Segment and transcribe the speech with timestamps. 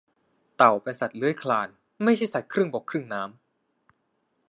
[0.57, 1.67] เต่าเป็นสัตว์เลื้อยคลาน
[2.03, 3.39] ไม่ใช่สัตว์ครึ่งบกครึ่งน้ำ